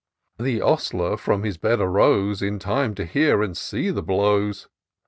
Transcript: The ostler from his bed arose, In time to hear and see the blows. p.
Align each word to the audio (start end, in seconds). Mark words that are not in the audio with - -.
The 0.39 0.61
ostler 0.61 1.15
from 1.15 1.43
his 1.43 1.57
bed 1.59 1.79
arose, 1.79 2.41
In 2.41 2.57
time 2.57 2.95
to 2.95 3.05
hear 3.05 3.43
and 3.43 3.55
see 3.55 3.91
the 3.91 4.01
blows. 4.01 4.63
p. 4.63 4.69